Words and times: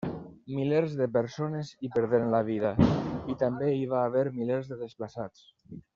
Milers 0.59 0.93
de 1.01 1.07
persones 1.17 1.69
hi 1.87 1.91
perderen 1.97 2.33
la 2.37 2.41
vida 2.47 2.71
i 3.35 3.39
també 3.45 3.69
hi 3.81 3.87
va 3.95 4.03
haver 4.07 4.25
milers 4.39 4.73
de 4.73 4.79
desplaçats. 4.85 5.47